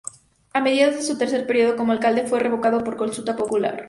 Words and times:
A 0.55 0.59
mediados 0.61 0.95
de 0.95 1.03
su 1.03 1.15
tercer 1.19 1.45
periodo 1.45 1.75
como 1.75 1.91
alcalde 1.91 2.25
fue 2.25 2.39
revocado 2.39 2.83
por 2.83 2.97
consulta 2.97 3.35
popular. 3.35 3.79